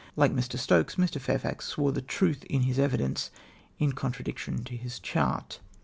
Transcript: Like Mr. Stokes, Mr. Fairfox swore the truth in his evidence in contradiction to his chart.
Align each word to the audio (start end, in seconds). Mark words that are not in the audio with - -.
Like 0.15 0.33
Mr. 0.33 0.57
Stokes, 0.57 0.95
Mr. 0.95 1.21
Fairfox 1.21 1.61
swore 1.61 1.91
the 1.91 2.01
truth 2.01 2.43
in 2.45 2.61
his 2.63 2.79
evidence 2.79 3.29
in 3.77 3.91
contradiction 3.91 4.63
to 4.63 4.75
his 4.75 4.99
chart. 4.99 5.59